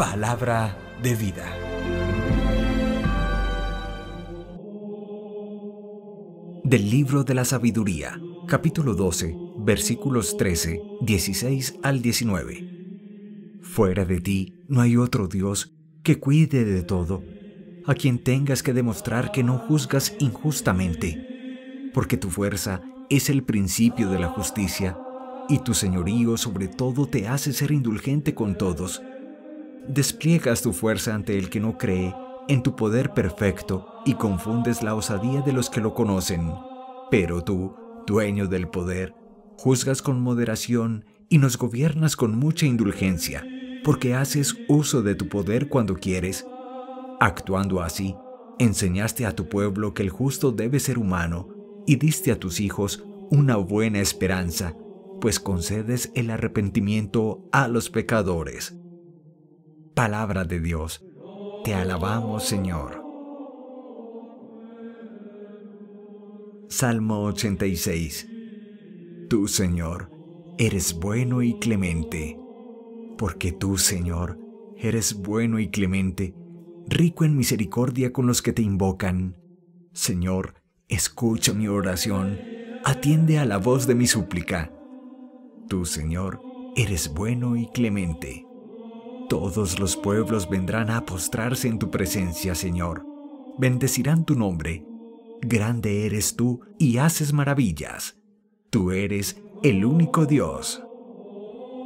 Palabra 0.00 0.78
de 1.02 1.14
vida. 1.14 1.44
Del 6.64 6.90
libro 6.90 7.22
de 7.22 7.34
la 7.34 7.44
sabiduría, 7.44 8.18
capítulo 8.48 8.94
12, 8.94 9.36
versículos 9.58 10.38
13, 10.38 10.80
16 11.02 11.80
al 11.82 12.00
19. 12.00 13.58
Fuera 13.60 14.06
de 14.06 14.22
ti 14.22 14.64
no 14.68 14.80
hay 14.80 14.96
otro 14.96 15.28
Dios 15.28 15.74
que 16.02 16.18
cuide 16.18 16.64
de 16.64 16.82
todo, 16.82 17.22
a 17.84 17.92
quien 17.92 18.24
tengas 18.24 18.62
que 18.62 18.72
demostrar 18.72 19.32
que 19.32 19.44
no 19.44 19.58
juzgas 19.58 20.14
injustamente, 20.18 21.90
porque 21.92 22.16
tu 22.16 22.30
fuerza 22.30 22.80
es 23.10 23.28
el 23.28 23.42
principio 23.42 24.08
de 24.08 24.18
la 24.18 24.28
justicia, 24.28 24.96
y 25.50 25.58
tu 25.58 25.74
señorío 25.74 26.38
sobre 26.38 26.68
todo 26.68 27.06
te 27.06 27.28
hace 27.28 27.52
ser 27.52 27.70
indulgente 27.70 28.34
con 28.34 28.56
todos. 28.56 29.02
Despliegas 29.88 30.62
tu 30.62 30.72
fuerza 30.72 31.14
ante 31.14 31.36
el 31.38 31.50
que 31.50 31.60
no 31.60 31.78
cree 31.78 32.14
en 32.48 32.62
tu 32.62 32.74
poder 32.74 33.14
perfecto 33.14 33.86
y 34.04 34.14
confundes 34.14 34.82
la 34.82 34.94
osadía 34.94 35.40
de 35.40 35.52
los 35.52 35.70
que 35.70 35.80
lo 35.80 35.94
conocen. 35.94 36.52
Pero 37.10 37.42
tú, 37.44 37.74
dueño 38.06 38.46
del 38.46 38.68
poder, 38.68 39.14
juzgas 39.56 40.02
con 40.02 40.20
moderación 40.20 41.04
y 41.28 41.38
nos 41.38 41.56
gobiernas 41.56 42.16
con 42.16 42.36
mucha 42.36 42.66
indulgencia, 42.66 43.46
porque 43.84 44.14
haces 44.14 44.56
uso 44.68 45.02
de 45.02 45.14
tu 45.14 45.28
poder 45.28 45.68
cuando 45.68 45.94
quieres. 45.94 46.46
Actuando 47.20 47.80
así, 47.82 48.16
enseñaste 48.58 49.26
a 49.26 49.34
tu 49.34 49.48
pueblo 49.48 49.94
que 49.94 50.02
el 50.02 50.10
justo 50.10 50.52
debe 50.52 50.80
ser 50.80 50.98
humano 50.98 51.48
y 51.86 51.96
diste 51.96 52.32
a 52.32 52.38
tus 52.38 52.60
hijos 52.60 53.04
una 53.30 53.56
buena 53.56 54.00
esperanza, 54.00 54.74
pues 55.20 55.38
concedes 55.38 56.10
el 56.14 56.30
arrepentimiento 56.30 57.48
a 57.52 57.68
los 57.68 57.90
pecadores. 57.90 58.74
Palabra 60.00 60.44
de 60.44 60.60
Dios, 60.60 61.04
te 61.62 61.74
alabamos 61.74 62.44
Señor. 62.44 63.04
Salmo 66.70 67.24
86 67.24 68.26
Tú, 69.28 69.46
Señor, 69.46 70.08
eres 70.56 70.98
bueno 70.98 71.42
y 71.42 71.52
clemente, 71.52 72.38
porque 73.18 73.52
tú, 73.52 73.76
Señor, 73.76 74.38
eres 74.78 75.20
bueno 75.20 75.58
y 75.58 75.68
clemente, 75.68 76.32
rico 76.88 77.26
en 77.26 77.36
misericordia 77.36 78.10
con 78.10 78.26
los 78.26 78.40
que 78.40 78.54
te 78.54 78.62
invocan. 78.62 79.36
Señor, 79.92 80.54
escucha 80.88 81.52
mi 81.52 81.68
oración, 81.68 82.38
atiende 82.84 83.38
a 83.38 83.44
la 83.44 83.58
voz 83.58 83.86
de 83.86 83.96
mi 83.96 84.06
súplica. 84.06 84.72
Tú, 85.68 85.84
Señor, 85.84 86.40
eres 86.74 87.12
bueno 87.12 87.54
y 87.54 87.66
clemente. 87.66 88.49
Todos 89.30 89.78
los 89.78 89.96
pueblos 89.96 90.50
vendrán 90.50 90.90
a 90.90 91.06
postrarse 91.06 91.68
en 91.68 91.78
tu 91.78 91.88
presencia, 91.88 92.56
Señor. 92.56 93.06
Bendecirán 93.58 94.24
tu 94.24 94.34
nombre. 94.34 94.84
Grande 95.40 96.04
eres 96.04 96.34
tú 96.34 96.62
y 96.80 96.98
haces 96.98 97.32
maravillas. 97.32 98.16
Tú 98.70 98.90
eres 98.90 99.40
el 99.62 99.84
único 99.84 100.26
Dios. 100.26 100.82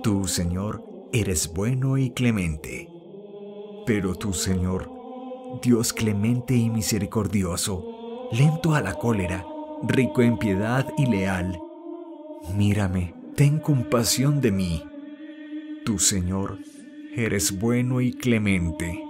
Tú, 0.03 0.27
Señor, 0.27 0.83
eres 1.13 1.53
bueno 1.53 1.99
y 1.99 2.13
clemente. 2.13 2.89
Pero 3.85 4.15
tú, 4.15 4.33
Señor, 4.33 4.91
Dios 5.63 5.93
clemente 5.93 6.57
y 6.57 6.71
misericordioso, 6.71 8.31
lento 8.33 8.75
a 8.75 8.81
la 8.81 8.95
cólera, 8.95 9.45
rico 9.87 10.23
en 10.23 10.39
piedad 10.39 10.89
y 10.97 11.05
leal. 11.05 11.61
Mírame, 12.57 13.15
ten 13.37 13.59
compasión 13.59 14.41
de 14.41 14.51
mí. 14.51 14.83
Tú, 15.85 15.99
Señor, 15.99 16.57
eres 17.17 17.59
bueno 17.59 18.01
y 18.01 18.13
clemente. 18.13 19.03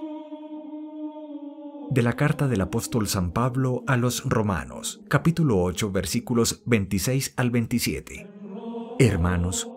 De 1.91 2.03
la 2.03 2.15
carta 2.15 2.49
del 2.49 2.61
apóstol 2.61 3.09
San 3.09 3.33
Pablo 3.33 3.85
a 3.87 3.97
los 3.97 4.25
Romanos, 4.25 5.03
capítulo 5.09 5.63
8, 5.63 5.93
versículos 5.93 6.63
26 6.67 7.35
al 7.37 7.51
27. 7.51 8.27
Hermanos, 8.99 9.69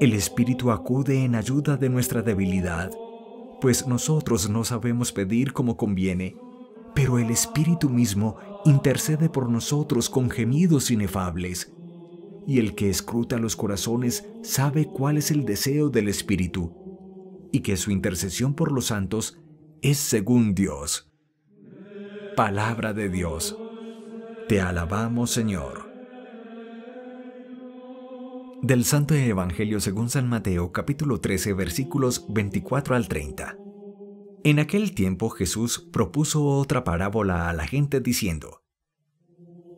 el 0.00 0.12
Espíritu 0.12 0.70
acude 0.70 1.24
en 1.24 1.34
ayuda 1.34 1.76
de 1.76 1.88
nuestra 1.88 2.22
debilidad, 2.22 2.90
pues 3.60 3.86
nosotros 3.86 4.48
no 4.48 4.64
sabemos 4.64 5.12
pedir 5.12 5.52
como 5.52 5.76
conviene 5.76 6.36
pero 6.98 7.20
el 7.20 7.30
Espíritu 7.30 7.88
mismo 7.88 8.38
intercede 8.64 9.28
por 9.28 9.48
nosotros 9.48 10.10
con 10.10 10.30
gemidos 10.30 10.90
inefables. 10.90 11.72
Y 12.44 12.58
el 12.58 12.74
que 12.74 12.90
escruta 12.90 13.38
los 13.38 13.54
corazones 13.54 14.28
sabe 14.42 14.86
cuál 14.86 15.16
es 15.16 15.30
el 15.30 15.44
deseo 15.44 15.90
del 15.90 16.08
Espíritu, 16.08 16.72
y 17.52 17.60
que 17.60 17.76
su 17.76 17.90
intercesión 17.90 18.54
por 18.54 18.72
los 18.72 18.86
santos 18.86 19.38
es 19.82 19.98
según 19.98 20.54
Dios. 20.54 21.10
Palabra 22.36 22.92
de 22.92 23.08
Dios. 23.08 23.58
Te 24.48 24.60
alabamos, 24.60 25.30
Señor. 25.30 25.88
Del 28.62 28.84
Santo 28.84 29.14
Evangelio 29.14 29.80
según 29.80 30.10
San 30.10 30.28
Mateo 30.28 30.72
capítulo 30.72 31.20
13 31.20 31.52
versículos 31.52 32.26
24 32.28 32.96
al 32.96 33.06
30. 33.06 33.56
En 34.44 34.58
aquel 34.58 34.94
tiempo 34.94 35.30
Jesús 35.30 35.78
propuso 35.92 36.44
otra 36.44 36.82
parábola 36.82 37.48
a 37.48 37.52
la 37.52 37.66
gente 37.66 38.00
diciendo, 38.00 38.62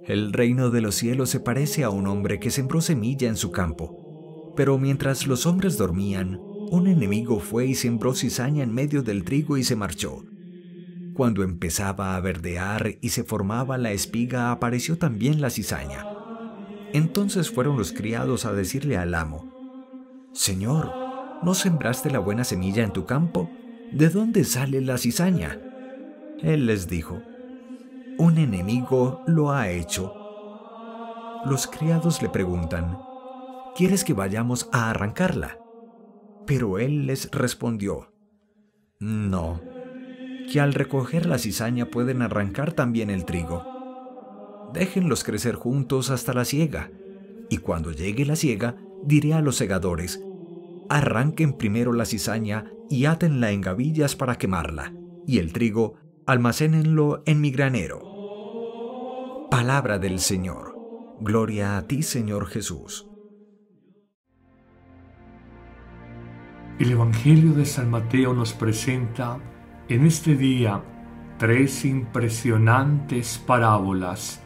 El 0.06 0.32
reino 0.32 0.70
de 0.70 0.80
los 0.80 0.94
cielos 0.94 1.30
se 1.30 1.40
parece 1.40 1.84
a 1.84 1.90
un 1.90 2.06
hombre 2.06 2.40
que 2.40 2.50
sembró 2.50 2.80
semilla 2.80 3.28
en 3.28 3.36
su 3.36 3.50
campo, 3.50 4.52
pero 4.56 4.78
mientras 4.78 5.26
los 5.26 5.46
hombres 5.46 5.76
dormían, 5.76 6.40
un 6.70 6.86
enemigo 6.86 7.40
fue 7.40 7.66
y 7.66 7.74
sembró 7.74 8.14
cizaña 8.14 8.62
en 8.62 8.72
medio 8.72 9.02
del 9.02 9.24
trigo 9.24 9.56
y 9.56 9.64
se 9.64 9.76
marchó. 9.76 10.24
Cuando 11.14 11.42
empezaba 11.42 12.16
a 12.16 12.20
verdear 12.20 12.96
y 13.00 13.10
se 13.10 13.24
formaba 13.24 13.76
la 13.76 13.92
espiga, 13.92 14.52
apareció 14.52 14.96
también 14.96 15.40
la 15.40 15.50
cizaña. 15.50 16.06
Entonces 16.92 17.50
fueron 17.50 17.76
los 17.76 17.92
criados 17.92 18.46
a 18.46 18.52
decirle 18.52 18.96
al 18.96 19.14
amo, 19.14 19.52
Señor, 20.32 20.92
¿no 21.42 21.54
sembraste 21.54 22.10
la 22.10 22.20
buena 22.20 22.44
semilla 22.44 22.84
en 22.84 22.92
tu 22.92 23.04
campo? 23.04 23.50
¿de 23.92 24.08
dónde 24.08 24.44
sale 24.44 24.80
la 24.80 24.98
cizaña? 24.98 25.58
Él 26.42 26.66
les 26.66 26.88
dijo, 26.88 27.20
un 28.18 28.38
enemigo 28.38 29.22
lo 29.26 29.50
ha 29.50 29.70
hecho. 29.70 30.14
Los 31.44 31.66
criados 31.66 32.22
le 32.22 32.28
preguntan, 32.28 32.98
¿quieres 33.74 34.04
que 34.04 34.12
vayamos 34.12 34.68
a 34.72 34.90
arrancarla? 34.90 35.59
Pero 36.50 36.80
él 36.80 37.06
les 37.06 37.30
respondió, 37.30 38.12
no, 38.98 39.60
que 40.52 40.58
al 40.58 40.74
recoger 40.74 41.26
la 41.26 41.38
cizaña 41.38 41.92
pueden 41.92 42.22
arrancar 42.22 42.72
también 42.72 43.08
el 43.08 43.24
trigo. 43.24 43.62
Déjenlos 44.74 45.22
crecer 45.22 45.54
juntos 45.54 46.10
hasta 46.10 46.34
la 46.34 46.44
siega, 46.44 46.90
y 47.50 47.58
cuando 47.58 47.92
llegue 47.92 48.26
la 48.26 48.34
siega, 48.34 48.74
diré 49.04 49.32
a 49.32 49.40
los 49.40 49.54
segadores, 49.54 50.20
arranquen 50.88 51.52
primero 51.52 51.92
la 51.92 52.04
cizaña 52.04 52.64
y 52.88 53.04
átenla 53.04 53.52
en 53.52 53.60
gavillas 53.60 54.16
para 54.16 54.36
quemarla, 54.36 54.92
y 55.28 55.38
el 55.38 55.52
trigo 55.52 55.94
almacénenlo 56.26 57.22
en 57.26 57.40
mi 57.40 57.52
granero. 57.52 59.46
Palabra 59.52 60.00
del 60.00 60.18
Señor. 60.18 60.74
Gloria 61.20 61.76
a 61.76 61.86
ti, 61.86 62.02
Señor 62.02 62.46
Jesús. 62.48 63.09
El 66.80 66.92
Evangelio 66.92 67.52
de 67.52 67.66
San 67.66 67.90
Mateo 67.90 68.32
nos 68.32 68.54
presenta 68.54 69.36
en 69.90 70.06
este 70.06 70.34
día 70.34 70.80
tres 71.36 71.84
impresionantes 71.84 73.36
parábolas 73.36 74.42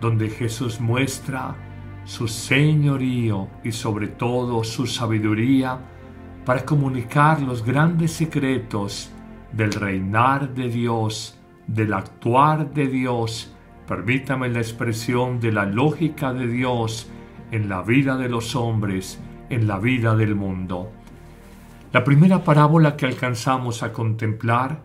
donde 0.00 0.30
Jesús 0.30 0.80
muestra 0.80 1.54
su 2.06 2.26
señorío 2.26 3.48
y 3.62 3.72
sobre 3.72 4.08
todo 4.08 4.64
su 4.64 4.86
sabiduría 4.86 5.78
para 6.46 6.64
comunicar 6.64 7.42
los 7.42 7.62
grandes 7.62 8.12
secretos 8.12 9.10
del 9.52 9.72
reinar 9.72 10.54
de 10.54 10.70
Dios, 10.70 11.38
del 11.66 11.92
actuar 11.92 12.72
de 12.72 12.86
Dios, 12.86 13.54
permítame 13.86 14.48
la 14.48 14.60
expresión 14.60 15.38
de 15.38 15.52
la 15.52 15.66
lógica 15.66 16.32
de 16.32 16.46
Dios 16.46 17.10
en 17.50 17.68
la 17.68 17.82
vida 17.82 18.16
de 18.16 18.30
los 18.30 18.56
hombres, 18.56 19.20
en 19.50 19.66
la 19.66 19.78
vida 19.78 20.16
del 20.16 20.34
mundo. 20.34 20.92
La 21.90 22.04
primera 22.04 22.44
parábola 22.44 22.96
que 22.96 23.06
alcanzamos 23.06 23.82
a 23.82 23.94
contemplar 23.94 24.82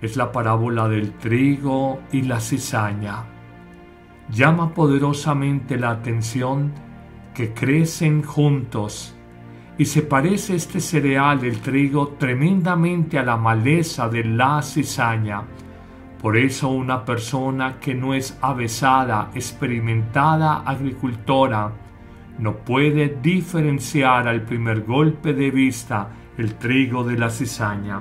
es 0.00 0.16
la 0.16 0.30
parábola 0.30 0.86
del 0.88 1.14
trigo 1.14 2.00
y 2.12 2.22
la 2.22 2.38
cizaña 2.38 3.24
llama 4.30 4.72
poderosamente 4.72 5.76
la 5.76 5.90
atención 5.90 6.72
que 7.34 7.52
crecen 7.52 8.22
juntos 8.22 9.16
y 9.76 9.86
se 9.86 10.02
parece 10.02 10.54
este 10.54 10.80
cereal, 10.80 11.44
el 11.44 11.58
trigo, 11.60 12.14
tremendamente 12.18 13.18
a 13.18 13.24
la 13.24 13.36
maleza 13.36 14.08
de 14.08 14.22
la 14.22 14.62
cizaña. 14.62 15.42
Por 16.22 16.36
eso 16.36 16.68
una 16.68 17.04
persona 17.04 17.78
que 17.80 17.94
no 17.94 18.14
es 18.14 18.38
avesada, 18.40 19.30
experimentada 19.34 20.62
agricultora, 20.64 21.72
no 22.38 22.56
puede 22.56 23.18
diferenciar 23.20 24.28
al 24.28 24.42
primer 24.42 24.82
golpe 24.82 25.34
de 25.34 25.50
vista 25.50 26.08
el 26.38 26.54
trigo 26.54 27.04
de 27.04 27.18
la 27.18 27.30
cizaña. 27.30 28.00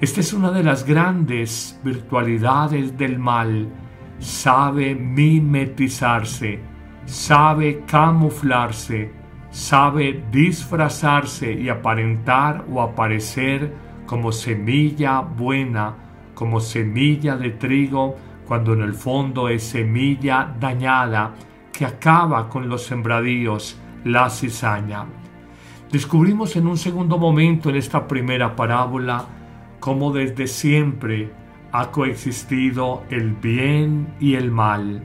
Esta 0.00 0.20
es 0.20 0.32
una 0.32 0.50
de 0.50 0.62
las 0.62 0.84
grandes 0.84 1.78
virtualidades 1.84 2.96
del 2.96 3.18
mal. 3.18 3.68
Sabe 4.18 4.94
mimetizarse, 4.94 6.60
sabe 7.04 7.84
camuflarse, 7.86 9.12
sabe 9.50 10.24
disfrazarse 10.30 11.52
y 11.52 11.68
aparentar 11.68 12.64
o 12.70 12.80
aparecer 12.80 13.74
como 14.06 14.32
semilla 14.32 15.20
buena, 15.20 15.94
como 16.34 16.60
semilla 16.60 17.36
de 17.36 17.50
trigo, 17.50 18.16
cuando 18.46 18.72
en 18.72 18.80
el 18.80 18.94
fondo 18.94 19.48
es 19.48 19.62
semilla 19.62 20.54
dañada 20.58 21.34
que 21.72 21.86
acaba 21.86 22.48
con 22.48 22.68
los 22.68 22.84
sembradíos, 22.84 23.78
la 24.04 24.28
cizaña. 24.28 25.19
Descubrimos 25.92 26.54
en 26.54 26.68
un 26.68 26.78
segundo 26.78 27.18
momento 27.18 27.68
en 27.68 27.74
esta 27.74 28.06
primera 28.06 28.54
parábola 28.54 29.26
cómo 29.80 30.12
desde 30.12 30.46
siempre 30.46 31.32
ha 31.72 31.90
coexistido 31.90 33.02
el 33.10 33.32
bien 33.32 34.14
y 34.20 34.34
el 34.34 34.52
mal. 34.52 35.02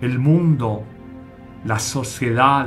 El 0.00 0.18
mundo, 0.18 0.82
la 1.64 1.78
sociedad, 1.78 2.66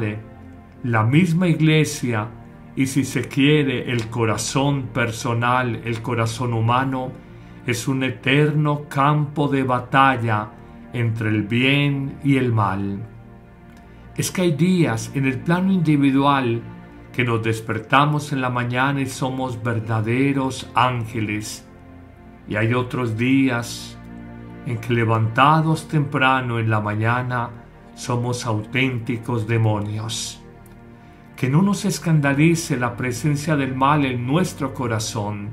la 0.83 1.03
misma 1.03 1.50
iglesia 1.50 2.29
y 2.77 2.85
si 2.85 3.03
se 3.03 3.24
quiere 3.24 3.91
el 3.91 4.07
corazón 4.07 4.83
personal, 4.94 5.81
el 5.83 6.01
corazón 6.01 6.53
humano, 6.53 7.12
es 7.65 7.89
un 7.89 8.03
eterno 8.03 8.83
campo 8.88 9.50
de 9.50 9.63
batalla 9.63 10.50
entre 10.94 11.27
el 11.27 11.44
bien 11.44 12.19
y 12.24 12.38
el 12.38 12.53
mal. 12.53 13.01
Es 14.15 14.31
que 14.31 14.44
hay 14.44 14.51
días 14.53 15.12
en 15.13 15.25
el 15.25 15.39
plano 15.39 15.74
individual 15.74 16.62
que 17.17 17.23
nos 17.23 17.41
despertamos 17.41 18.31
en 18.31 18.41
la 18.41 18.51
mañana 18.51 19.01
y 19.01 19.07
somos 19.07 19.63
verdaderos 19.63 20.69
ángeles. 20.75 21.67
Y 22.47 22.57
hay 22.57 22.75
otros 22.75 23.17
días 23.17 23.97
en 24.67 24.77
que 24.77 24.93
levantados 24.93 25.87
temprano 25.87 26.59
en 26.59 26.69
la 26.69 26.79
mañana 26.79 27.49
somos 27.95 28.45
auténticos 28.45 29.47
demonios. 29.47 30.43
Que 31.35 31.49
no 31.49 31.63
nos 31.63 31.85
escandalice 31.85 32.77
la 32.77 32.95
presencia 32.95 33.55
del 33.55 33.73
mal 33.73 34.05
en 34.05 34.27
nuestro 34.27 34.75
corazón. 34.75 35.49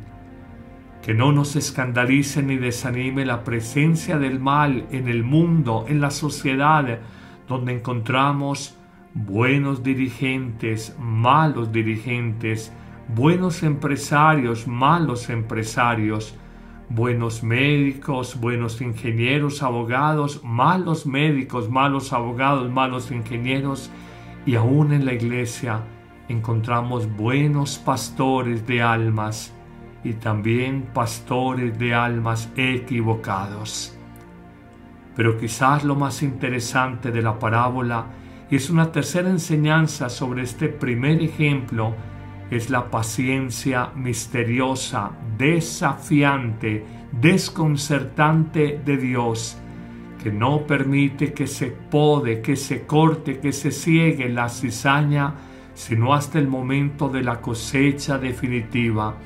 Que 1.02 1.14
no 1.14 1.32
nos 1.32 1.56
escandalice 1.56 2.42
ni 2.42 2.58
desanime 2.58 3.24
la 3.24 3.42
presencia 3.42 4.18
del 4.18 4.38
mal 4.38 4.86
en 4.90 5.08
el 5.08 5.24
mundo, 5.24 5.86
en 5.88 6.02
la 6.02 6.10
sociedad, 6.10 6.98
donde 7.48 7.72
encontramos 7.72 8.76
buenos 9.14 9.84
dirigentes, 9.84 10.94
malos 10.98 11.70
dirigentes, 11.70 12.72
buenos 13.14 13.62
empresarios, 13.62 14.66
malos 14.66 15.30
empresarios, 15.30 16.36
buenos 16.88 17.44
médicos, 17.44 18.38
buenos 18.38 18.80
ingenieros, 18.80 19.62
abogados, 19.62 20.42
malos 20.42 21.06
médicos, 21.06 21.70
malos 21.70 22.12
abogados, 22.12 22.70
malos 22.70 23.12
ingenieros, 23.12 23.88
y 24.46 24.56
aún 24.56 24.92
en 24.92 25.06
la 25.06 25.14
iglesia 25.14 25.80
encontramos 26.28 27.08
buenos 27.16 27.78
pastores 27.78 28.66
de 28.66 28.82
almas 28.82 29.54
y 30.02 30.14
también 30.14 30.88
pastores 30.92 31.78
de 31.78 31.94
almas 31.94 32.50
equivocados. 32.56 33.96
Pero 35.14 35.38
quizás 35.38 35.84
lo 35.84 35.94
más 35.94 36.22
interesante 36.22 37.12
de 37.12 37.22
la 37.22 37.38
parábola 37.38 38.06
es 38.50 38.70
una 38.70 38.92
tercera 38.92 39.30
enseñanza 39.30 40.08
sobre 40.08 40.42
este 40.42 40.68
primer 40.68 41.22
ejemplo, 41.22 41.94
es 42.50 42.70
la 42.70 42.90
paciencia 42.90 43.90
misteriosa, 43.96 45.12
desafiante, 45.36 46.84
desconcertante 47.10 48.80
de 48.84 48.96
Dios, 48.96 49.56
que 50.22 50.30
no 50.30 50.66
permite 50.66 51.32
que 51.32 51.46
se 51.46 51.66
pode, 51.68 52.40
que 52.40 52.56
se 52.56 52.86
corte, 52.86 53.38
que 53.38 53.52
se 53.52 53.70
ciegue 53.70 54.28
la 54.28 54.48
cizaña, 54.48 55.34
sino 55.74 56.14
hasta 56.14 56.38
el 56.38 56.48
momento 56.48 57.08
de 57.08 57.22
la 57.22 57.40
cosecha 57.40 58.18
definitiva. 58.18 59.16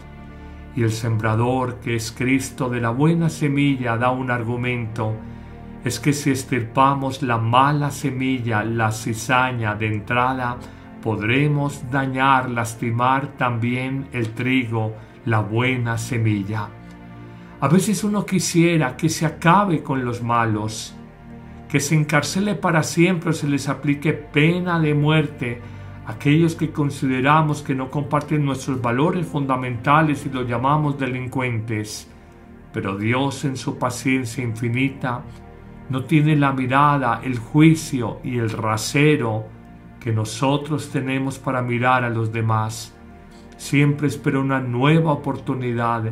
Y 0.75 0.83
el 0.83 0.93
sembrador, 0.93 1.81
que 1.81 1.97
es 1.97 2.13
Cristo 2.13 2.69
de 2.69 2.81
la 2.81 2.91
buena 2.91 3.29
semilla, 3.29 3.97
da 3.97 4.11
un 4.11 4.31
argumento, 4.31 5.15
es 5.89 5.99
que 5.99 6.13
si 6.13 6.31
estirpamos 6.31 7.23
la 7.23 7.39
mala 7.39 7.91
semilla, 7.91 8.63
la 8.63 8.93
cizaña 8.93 9.75
de 9.75 9.87
entrada, 9.87 10.59
podremos 11.03 11.91
dañar, 11.91 12.51
lastimar 12.51 13.29
también 13.39 14.07
el 14.13 14.35
trigo, 14.35 14.95
la 15.25 15.41
buena 15.41 15.97
semilla. 15.97 16.69
A 17.61 17.69
veces 17.69 18.05
uno 18.05 18.27
quisiera 18.27 18.99
que 18.99 19.09
se 19.09 19.25
acabe 19.25 19.83
con 19.83 20.05
los 20.05 20.23
malos, 20.23 20.95
que 21.71 21.81
se 21.81 21.95
encarcele 21.95 22.55
para 22.55 22.83
siempre 22.83 23.31
o 23.31 23.33
se 23.33 23.49
les 23.49 23.67
aplique 23.69 24.13
pena 24.13 24.79
de 24.79 24.93
muerte 24.93 25.63
a 26.07 26.13
aquellos 26.13 26.55
que 26.55 26.71
consideramos 26.71 27.63
que 27.63 27.75
no 27.75 27.91
comparten 27.91 28.45
nuestros 28.45 28.83
valores 28.83 29.27
fundamentales 29.27 30.27
y 30.27 30.29
los 30.29 30.47
llamamos 30.47 30.99
delincuentes. 30.99 32.11
Pero 32.75 32.99
Dios 32.99 33.47
en 33.47 33.57
su 33.57 33.79
paciencia 33.79 34.45
infinita 34.45 35.23
no 35.89 36.05
tiene 36.05 36.37
la 36.37 36.53
mirada, 36.53 37.21
el 37.25 37.39
juicio 37.39 38.21
y 38.23 38.39
el 38.39 38.51
rasero 38.51 39.47
que 40.01 40.13
nosotros 40.13 40.91
tenemos 40.91 41.39
para 41.39 41.63
mirar 41.63 42.05
a 42.05 42.11
los 42.11 42.33
demás. 42.33 42.95
Siempre 43.57 44.09
espera 44.09 44.39
una 44.39 44.61
nueva 44.61 45.13
oportunidad, 45.13 46.05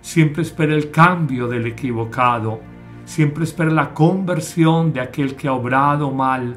siempre 0.00 0.42
espera 0.42 0.74
el 0.74 0.90
cambio 0.90 1.48
del 1.48 1.66
equivocado, 1.66 2.60
siempre 3.04 3.44
espera 3.44 3.70
la 3.70 3.92
conversión 3.92 4.92
de 4.92 5.00
aquel 5.00 5.36
que 5.36 5.48
ha 5.48 5.52
obrado 5.52 6.10
mal, 6.10 6.56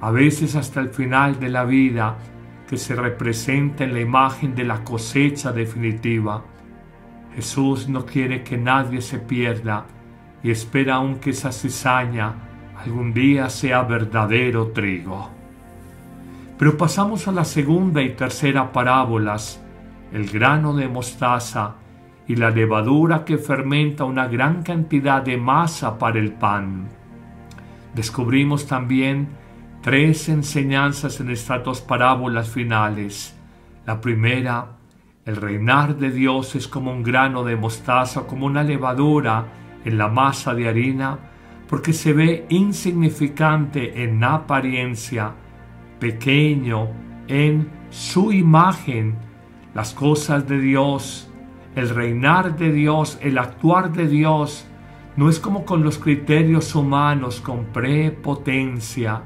a 0.00 0.10
veces 0.10 0.56
hasta 0.56 0.80
el 0.80 0.90
final 0.90 1.38
de 1.38 1.48
la 1.48 1.64
vida, 1.64 2.18
que 2.68 2.76
se 2.76 2.94
representa 2.94 3.84
en 3.84 3.92
la 3.92 4.00
imagen 4.00 4.54
de 4.54 4.64
la 4.64 4.82
cosecha 4.82 5.52
definitiva. 5.52 6.42
Jesús 7.34 7.88
no 7.88 8.04
quiere 8.04 8.42
que 8.42 8.58
nadie 8.58 9.00
se 9.00 9.18
pierda, 9.18 9.86
y 10.42 10.50
espera 10.50 10.96
aún 10.96 11.16
que 11.16 11.30
esa 11.30 11.52
cizaña 11.52 12.34
algún 12.76 13.12
día 13.14 13.48
sea 13.48 13.82
verdadero 13.82 14.68
trigo. 14.68 15.30
Pero 16.58 16.76
pasamos 16.76 17.28
a 17.28 17.32
la 17.32 17.44
segunda 17.44 18.02
y 18.02 18.10
tercera 18.10 18.72
parábolas, 18.72 19.62
el 20.12 20.28
grano 20.28 20.74
de 20.74 20.88
mostaza 20.88 21.76
y 22.26 22.36
la 22.36 22.50
levadura 22.50 23.24
que 23.24 23.38
fermenta 23.38 24.04
una 24.04 24.26
gran 24.28 24.62
cantidad 24.62 25.22
de 25.22 25.36
masa 25.36 25.98
para 25.98 26.18
el 26.18 26.32
pan. 26.32 26.88
Descubrimos 27.94 28.66
también 28.66 29.28
tres 29.80 30.28
enseñanzas 30.28 31.20
en 31.20 31.30
estas 31.30 31.64
dos 31.64 31.80
parábolas 31.80 32.48
finales. 32.48 33.36
La 33.84 34.00
primera, 34.00 34.66
el 35.24 35.36
reinar 35.36 35.96
de 35.96 36.10
Dios 36.10 36.54
es 36.54 36.68
como 36.68 36.92
un 36.92 37.02
grano 37.02 37.44
de 37.44 37.56
mostaza, 37.56 38.22
como 38.22 38.46
una 38.46 38.62
levadura 38.62 39.61
en 39.84 39.98
la 39.98 40.08
masa 40.08 40.54
de 40.54 40.68
harina 40.68 41.18
porque 41.68 41.94
se 41.94 42.12
ve 42.12 42.44
insignificante 42.50 44.04
en 44.04 44.22
apariencia, 44.22 45.32
pequeño 45.98 46.88
en 47.28 47.70
su 47.88 48.30
imagen, 48.30 49.16
las 49.74 49.94
cosas 49.94 50.46
de 50.46 50.60
Dios, 50.60 51.30
el 51.74 51.88
reinar 51.88 52.56
de 52.58 52.72
Dios, 52.72 53.18
el 53.22 53.38
actuar 53.38 53.92
de 53.92 54.06
Dios, 54.06 54.66
no 55.16 55.30
es 55.30 55.38
como 55.38 55.64
con 55.64 55.82
los 55.82 55.98
criterios 55.98 56.74
humanos, 56.74 57.40
con 57.40 57.64
prepotencia, 57.66 59.22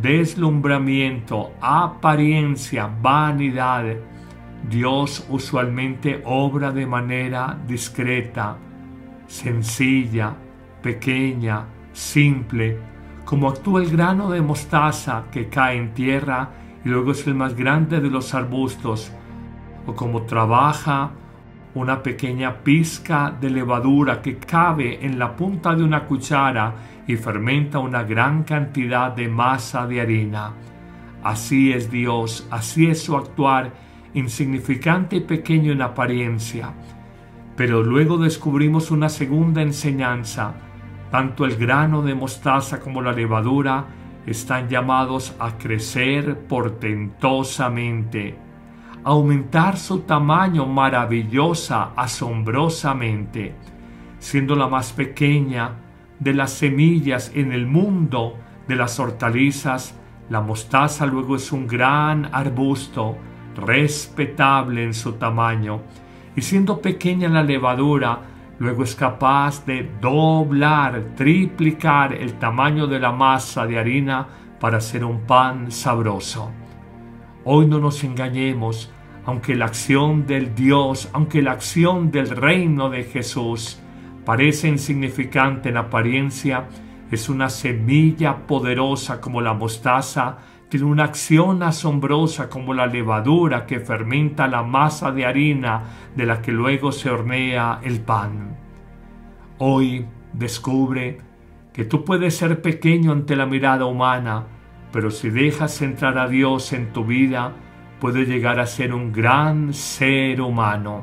deslumbramiento, 0.00 1.52
apariencia, 1.60 2.88
vanidad. 3.02 3.96
Dios 4.68 5.26
usualmente 5.28 6.22
obra 6.24 6.70
de 6.70 6.86
manera 6.86 7.58
discreta, 7.66 8.58
sencilla, 9.30 10.34
pequeña, 10.82 11.64
simple, 11.92 12.76
como 13.24 13.48
actúa 13.48 13.80
el 13.80 13.88
grano 13.88 14.28
de 14.28 14.42
mostaza 14.42 15.26
que 15.30 15.48
cae 15.48 15.76
en 15.76 15.94
tierra 15.94 16.50
y 16.84 16.88
luego 16.88 17.12
es 17.12 17.24
el 17.28 17.36
más 17.36 17.54
grande 17.54 18.00
de 18.00 18.10
los 18.10 18.34
arbustos, 18.34 19.12
o 19.86 19.94
como 19.94 20.22
trabaja 20.22 21.12
una 21.74 22.02
pequeña 22.02 22.56
pizca 22.64 23.32
de 23.40 23.50
levadura 23.50 24.20
que 24.20 24.36
cabe 24.36 25.06
en 25.06 25.16
la 25.16 25.36
punta 25.36 25.76
de 25.76 25.84
una 25.84 26.06
cuchara 26.06 26.74
y 27.06 27.14
fermenta 27.14 27.78
una 27.78 28.02
gran 28.02 28.42
cantidad 28.42 29.12
de 29.12 29.28
masa 29.28 29.86
de 29.86 30.00
harina. 30.00 30.54
Así 31.22 31.72
es 31.72 31.88
Dios, 31.88 32.48
así 32.50 32.90
es 32.90 33.00
su 33.00 33.16
actuar, 33.16 33.72
insignificante 34.12 35.16
y 35.16 35.20
pequeño 35.20 35.70
en 35.70 35.82
apariencia, 35.82 36.72
pero 37.60 37.82
luego 37.82 38.16
descubrimos 38.16 38.90
una 38.90 39.10
segunda 39.10 39.60
enseñanza. 39.60 40.54
Tanto 41.10 41.44
el 41.44 41.56
grano 41.56 42.00
de 42.00 42.14
mostaza 42.14 42.80
como 42.80 43.02
la 43.02 43.12
levadura 43.12 43.84
están 44.24 44.70
llamados 44.70 45.36
a 45.38 45.58
crecer 45.58 46.46
portentosamente, 46.46 48.38
aumentar 49.04 49.76
su 49.76 49.98
tamaño 50.04 50.64
maravillosa, 50.64 51.90
asombrosamente, 51.96 53.54
siendo 54.18 54.56
la 54.56 54.66
más 54.66 54.94
pequeña 54.94 55.72
de 56.18 56.32
las 56.32 56.52
semillas 56.52 57.30
en 57.34 57.52
el 57.52 57.66
mundo 57.66 58.38
de 58.68 58.76
las 58.76 58.98
hortalizas, 58.98 59.94
la 60.30 60.40
mostaza 60.40 61.04
luego 61.04 61.36
es 61.36 61.52
un 61.52 61.66
gran 61.66 62.26
arbusto, 62.32 63.18
respetable 63.54 64.82
en 64.82 64.94
su 64.94 65.12
tamaño, 65.12 65.82
y 66.36 66.42
siendo 66.42 66.80
pequeña 66.80 67.28
la 67.28 67.42
levadura, 67.42 68.20
luego 68.58 68.84
es 68.84 68.94
capaz 68.94 69.64
de 69.66 69.90
doblar, 70.00 71.14
triplicar 71.16 72.12
el 72.12 72.34
tamaño 72.34 72.86
de 72.86 73.00
la 73.00 73.12
masa 73.12 73.66
de 73.66 73.78
harina 73.78 74.26
para 74.60 74.78
hacer 74.78 75.04
un 75.04 75.20
pan 75.20 75.70
sabroso. 75.70 76.50
Hoy 77.44 77.66
no 77.66 77.78
nos 77.78 78.04
engañemos, 78.04 78.92
aunque 79.24 79.54
la 79.54 79.66
acción 79.66 80.26
del 80.26 80.54
Dios, 80.54 81.08
aunque 81.12 81.42
la 81.42 81.52
acción 81.52 82.10
del 82.10 82.28
reino 82.28 82.90
de 82.90 83.04
Jesús 83.04 83.80
parece 84.24 84.68
insignificante 84.68 85.70
en 85.70 85.78
apariencia, 85.78 86.68
es 87.10 87.28
una 87.28 87.48
semilla 87.48 88.46
poderosa 88.46 89.20
como 89.20 89.40
la 89.40 89.54
mostaza, 89.54 90.38
tiene 90.70 90.86
una 90.86 91.02
acción 91.02 91.64
asombrosa 91.64 92.48
como 92.48 92.72
la 92.72 92.86
levadura 92.86 93.66
que 93.66 93.80
fermenta 93.80 94.46
la 94.46 94.62
masa 94.62 95.10
de 95.10 95.26
harina 95.26 95.82
de 96.14 96.26
la 96.26 96.40
que 96.40 96.52
luego 96.52 96.92
se 96.92 97.10
hornea 97.10 97.80
el 97.82 98.00
pan. 98.00 98.56
Hoy 99.58 100.06
descubre 100.32 101.18
que 101.72 101.84
tú 101.84 102.04
puedes 102.04 102.36
ser 102.36 102.62
pequeño 102.62 103.10
ante 103.10 103.34
la 103.34 103.46
mirada 103.46 103.84
humana, 103.84 104.44
pero 104.92 105.10
si 105.10 105.28
dejas 105.28 105.82
entrar 105.82 106.16
a 106.18 106.28
Dios 106.28 106.72
en 106.72 106.92
tu 106.92 107.04
vida, 107.04 107.52
puede 107.98 108.24
llegar 108.24 108.60
a 108.60 108.66
ser 108.66 108.94
un 108.94 109.12
gran 109.12 109.74
ser 109.74 110.40
humano. 110.40 111.02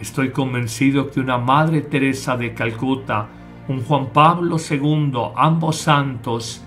Estoy 0.00 0.30
convencido 0.30 1.12
que 1.12 1.20
una 1.20 1.38
Madre 1.38 1.82
Teresa 1.82 2.36
de 2.36 2.54
Calcuta, 2.54 3.28
un 3.68 3.84
Juan 3.84 4.06
Pablo 4.12 4.56
II, 4.58 5.12
ambos 5.36 5.76
santos, 5.76 6.64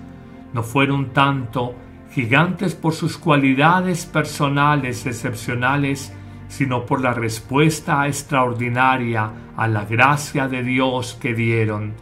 no 0.54 0.64
fueron 0.64 1.12
tanto 1.12 1.76
gigantes 2.12 2.76
por 2.76 2.94
sus 2.94 3.18
cualidades 3.18 4.06
personales 4.06 5.06
excepcionales, 5.06 6.14
sino 6.48 6.86
por 6.86 7.02
la 7.02 7.14
respuesta 7.14 8.06
extraordinaria 8.08 9.32
a 9.56 9.68
la 9.68 9.86
gracia 9.86 10.48
de 10.48 10.64
Dios 10.64 11.18
que 11.20 11.34
dieron. 11.34 11.94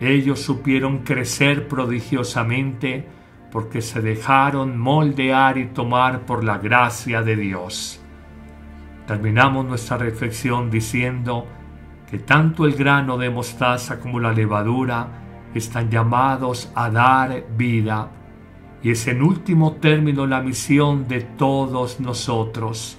Ellos 0.00 0.40
supieron 0.40 1.00
crecer 1.00 1.68
prodigiosamente 1.68 3.06
porque 3.52 3.82
se 3.82 4.00
dejaron 4.00 4.78
moldear 4.78 5.58
y 5.58 5.66
tomar 5.66 6.20
por 6.20 6.42
la 6.42 6.56
gracia 6.56 7.22
de 7.22 7.36
Dios. 7.36 8.00
Terminamos 9.06 9.66
nuestra 9.66 9.98
reflexión 9.98 10.70
diciendo 10.70 11.46
que 12.10 12.18
tanto 12.18 12.64
el 12.64 12.74
grano 12.74 13.18
de 13.18 13.28
mostaza 13.28 14.00
como 14.00 14.18
la 14.20 14.32
levadura 14.32 15.21
están 15.54 15.90
llamados 15.90 16.70
a 16.74 16.90
dar 16.90 17.44
vida 17.56 18.10
y 18.82 18.90
es 18.90 19.06
en 19.06 19.22
último 19.22 19.74
término 19.74 20.26
la 20.26 20.40
misión 20.40 21.06
de 21.06 21.20
todos 21.20 22.00
nosotros. 22.00 22.98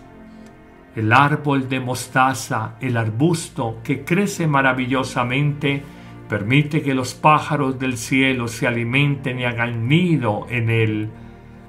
El 0.96 1.12
árbol 1.12 1.68
de 1.68 1.80
mostaza, 1.80 2.76
el 2.80 2.96
arbusto 2.98 3.80
que 3.84 4.06
crece 4.06 4.48
maravillosamente, 4.48 5.84
permite 6.30 6.82
que 6.82 6.94
los 6.94 7.14
pájaros 7.16 7.80
del 7.80 7.98
cielo 7.98 8.48
se 8.48 8.68
alimenten 8.68 9.40
y 9.40 9.46
hagan 9.46 9.88
nido 9.88 10.46
en 10.50 10.70
él. 10.70 11.10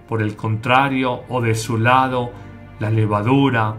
Por 0.09 0.23
el 0.23 0.37
contrario, 0.37 1.23
o 1.29 1.41
de 1.41 1.55
su 1.55 1.79
lado, 1.79 2.31
la 2.79 2.91
levadura 2.91 3.75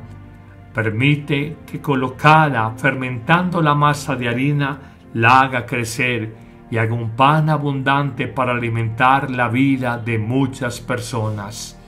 permite 0.73 1.57
que 1.65 1.79
colocada, 1.79 2.71
fermentando 2.71 3.61
la 3.61 3.75
masa 3.75 4.15
de 4.15 4.27
harina, 4.27 4.79
la 5.13 5.41
haga 5.41 5.65
crecer 5.65 6.44
y 6.71 6.77
haga 6.77 6.93
un 6.93 7.11
pan 7.11 7.49
abundante 7.49 8.27
para 8.27 8.53
alimentar 8.53 9.29
la 9.29 9.49
vida 9.49 9.97
de 9.97 10.17
muchas 10.17 10.81
personas. 10.81 11.79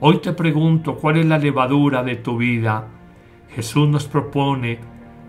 Hoy 0.00 0.18
te 0.18 0.32
pregunto, 0.32 0.96
¿cuál 0.96 1.18
es 1.18 1.26
la 1.26 1.38
levadura 1.38 2.02
de 2.02 2.16
tu 2.16 2.36
vida? 2.36 2.86
Jesús 3.54 3.88
nos 3.88 4.06
propone 4.06 4.78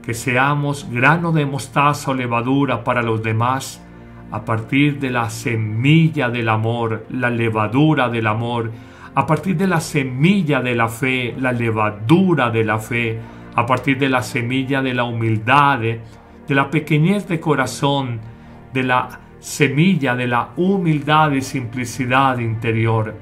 que 0.02 0.14
seamos 0.14 0.88
grano 0.90 1.32
de 1.32 1.46
mostaza 1.46 2.12
o 2.12 2.14
levadura 2.14 2.84
para 2.84 3.02
los 3.02 3.22
demás 3.22 3.82
a 4.32 4.46
partir 4.46 5.00
de 5.00 5.10
la 5.10 5.30
semilla 5.30 6.30
del 6.30 6.48
amor, 6.48 7.06
la 7.10 7.30
levadura 7.30 8.08
del 8.10 8.28
amor, 8.28 8.72
a 9.14 9.26
partir 9.26 9.58
de 9.58 9.68
la 9.68 9.82
semilla 9.82 10.62
de 10.62 10.74
la 10.74 10.88
fe, 10.88 11.36
la 11.38 11.52
levadura 11.52 12.50
de 12.50 12.64
la 12.64 12.80
fe, 12.80 13.20
a 13.56 13.66
partir 13.66 13.98
de 13.98 14.08
la 14.08 14.24
semilla 14.24 14.82
de 14.82 14.94
la 14.94 15.04
humildad, 15.04 15.80
de 15.80 16.56
la 16.56 16.72
pequeñez 16.72 17.28
de 17.28 17.42
corazón, 17.42 18.22
de 18.74 18.84
la 18.84 19.20
semilla 19.40 20.16
de 20.16 20.28
la 20.28 20.50
humildad 20.56 21.32
y 21.32 21.42
simplicidad 21.42 22.38
interior. 22.38 23.16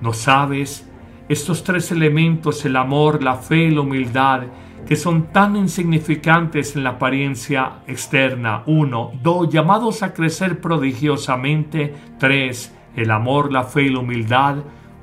¿No 0.00 0.12
sabes? 0.12 0.90
Estos 1.28 1.64
tres 1.64 1.90
elementos, 1.92 2.64
el 2.64 2.76
amor, 2.76 3.22
la 3.22 3.36
fe 3.36 3.64
y 3.64 3.70
la 3.70 3.80
humildad, 3.80 4.42
que 4.86 4.96
son 4.96 5.32
tan 5.32 5.56
insignificantes 5.56 6.76
en 6.76 6.84
la 6.84 6.90
apariencia 6.90 7.80
externa. 7.86 8.62
Uno. 8.66 9.12
Dos. 9.22 9.48
Llamados 9.48 10.02
a 10.02 10.12
crecer 10.12 10.60
prodigiosamente. 10.60 11.94
Tres. 12.18 12.74
El 12.94 13.10
amor, 13.10 13.50
la 13.50 13.64
fe 13.64 13.84
y 13.84 13.88
la 13.88 14.00
humildad, 14.00 14.56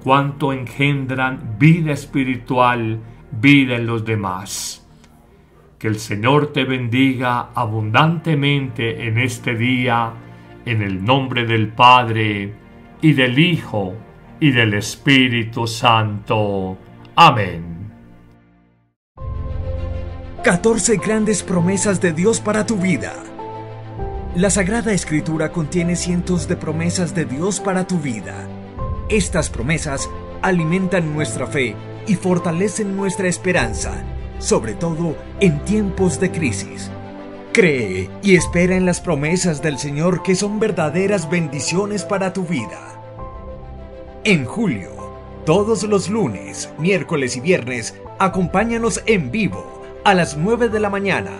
cuanto 0.04 0.54
engendran 0.54 1.56
vida 1.58 1.92
espiritual, 1.92 3.00
vida 3.32 3.76
en 3.76 3.88
los 3.88 4.06
demás. 4.06 4.81
Que 5.82 5.88
el 5.88 6.00
Señor 6.00 6.54
te 6.54 6.64
bendiga 6.64 7.50
abundantemente 7.56 9.08
en 9.08 9.18
este 9.18 9.56
día, 9.56 10.14
en 10.64 10.84
el 10.84 11.04
nombre 11.04 11.48
del 11.48 11.70
Padre, 11.70 12.54
y 13.02 13.14
del 13.14 13.40
Hijo, 13.40 13.96
y 14.40 14.52
del 14.52 14.76
Espíritu 14.76 15.66
Santo. 15.66 16.78
Amén. 17.16 17.92
14 20.44 20.98
grandes 20.98 21.42
promesas 21.42 22.00
de 22.00 22.14
Dios 22.14 22.42
para 22.42 22.68
tu 22.68 22.76
vida. 22.76 23.14
La 24.36 24.52
Sagrada 24.52 24.94
Escritura 24.94 25.52
contiene 25.52 25.96
cientos 25.96 26.48
de 26.48 26.58
promesas 26.58 27.16
de 27.16 27.26
Dios 27.26 27.60
para 27.60 27.88
tu 27.88 27.98
vida. 27.98 28.36
Estas 29.10 29.50
promesas 29.50 30.08
alimentan 30.44 31.12
nuestra 31.12 31.48
fe 31.48 31.76
y 32.06 32.14
fortalecen 32.14 32.96
nuestra 32.96 33.28
esperanza 33.28 34.06
sobre 34.42 34.74
todo 34.74 35.16
en 35.40 35.64
tiempos 35.64 36.20
de 36.20 36.32
crisis. 36.32 36.90
Cree 37.54 38.10
y 38.24 38.36
espera 38.36 38.76
en 38.76 38.86
las 38.86 39.00
promesas 39.00 39.62
del 39.62 39.78
Señor 39.78 40.24
que 40.24 40.36
son 40.36 40.60
verdaderas 40.60 41.30
bendiciones 41.30 42.04
para 42.04 42.34
tu 42.34 42.44
vida. 42.44 42.80
En 44.24 44.46
julio, 44.46 44.90
todos 45.46 45.84
los 45.84 46.10
lunes, 46.10 46.70
miércoles 46.78 47.38
y 47.38 47.40
viernes, 47.40 47.96
acompáñanos 48.20 49.02
en 49.06 49.32
vivo 49.32 49.82
a 50.04 50.14
las 50.14 50.38
9 50.38 50.70
de 50.70 50.80
la 50.80 50.90
mañana 50.90 51.32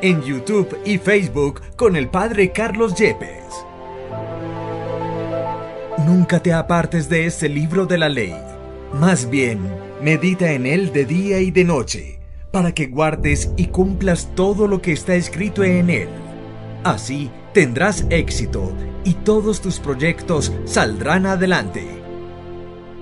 en 0.00 0.22
YouTube 0.22 0.78
y 0.84 0.98
Facebook 0.98 1.60
con 1.76 1.96
el 1.96 2.08
Padre 2.08 2.52
Carlos 2.52 2.94
Yepes. 2.94 3.64
Nunca 6.06 6.40
te 6.40 6.52
apartes 6.52 7.08
de 7.08 7.26
este 7.26 7.48
libro 7.48 7.86
de 7.86 7.98
la 7.98 8.08
ley. 8.08 8.34
Más 8.94 9.28
bien, 9.28 9.60
medita 10.00 10.52
en 10.52 10.66
él 10.66 10.92
de 10.92 11.04
día 11.04 11.40
y 11.40 11.50
de 11.50 11.64
noche 11.64 12.17
para 12.50 12.72
que 12.72 12.86
guardes 12.86 13.52
y 13.56 13.66
cumplas 13.66 14.34
todo 14.34 14.66
lo 14.66 14.80
que 14.80 14.92
está 14.92 15.14
escrito 15.14 15.64
en 15.64 15.90
él. 15.90 16.08
Así 16.84 17.30
tendrás 17.52 18.06
éxito 18.10 18.72
y 19.04 19.14
todos 19.14 19.60
tus 19.60 19.80
proyectos 19.80 20.52
saldrán 20.64 21.26
adelante. 21.26 21.86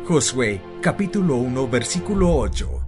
Josué 0.06 0.60
capítulo 0.80 1.36
1 1.36 1.68
versículo 1.68 2.36
8 2.36 2.85